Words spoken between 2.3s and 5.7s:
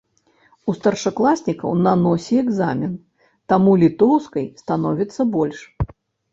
экзамен, таму літоўскай становіцца больш.